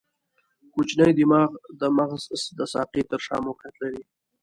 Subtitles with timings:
[0.73, 2.23] کوچنی دماغ د مغز
[2.57, 4.03] د ساقې تر شا موقعیت لري.